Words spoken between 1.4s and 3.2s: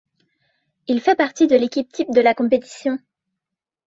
de l'équipe type de la compétition.